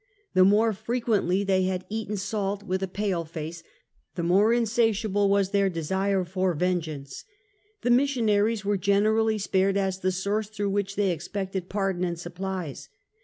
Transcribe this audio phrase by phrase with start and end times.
[0.33, 3.61] The more frequently they had eaten salt with a pale face,
[4.15, 7.23] the more insatiable was their desire for vengeance.
[7.83, 12.17] The missionaries were generally spared, as the source through which they ex pected pardon and
[12.19, 12.89] supplies.